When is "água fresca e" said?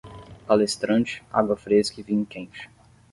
1.31-2.03